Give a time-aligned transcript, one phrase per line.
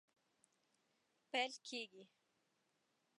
[1.31, 2.03] پیل کیږي